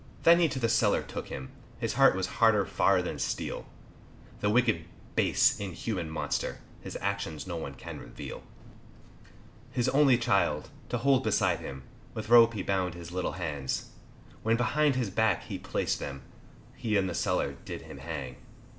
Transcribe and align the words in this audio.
Then 0.23 0.39
he 0.39 0.47
to 0.49 0.57
the 0.57 0.67
cellar 0.67 1.03
took 1.03 1.27
him, 1.27 1.51
His 1.79 1.93
heart 1.93 2.15
was 2.15 2.25
harder 2.41 2.65
far 2.65 3.03
than 3.03 3.19
steel, 3.19 3.67
The 4.39 4.49
wicked, 4.49 4.85
base, 5.15 5.59
inhuman 5.59 6.09
monster, 6.09 6.57
His 6.81 6.97
actions 7.01 7.45
no 7.45 7.55
one 7.55 7.75
can 7.75 7.99
reveal. 7.99 8.41
His 9.71 9.87
only 9.89 10.17
chlld, 10.17 10.69
to 10.89 10.97
hold 10.97 11.23
beside 11.23 11.59
him, 11.59 11.83
With 12.15 12.29
rope 12.29 12.55
he 12.55 12.63
bound 12.63 12.95
his 12.95 13.11
little 13.11 13.33
hands, 13.33 13.91
When 14.41 14.57
behind 14.57 14.95
his 14.95 15.11
back 15.11 15.43
he 15.43 15.59
placed 15.59 15.99
them, 15.99 16.23
He 16.75 16.97
in 16.97 17.05
the 17.05 17.13
cellar 17.13 17.53
did 17.63 17.83
him 17.83 17.99
hang. 17.99 18.37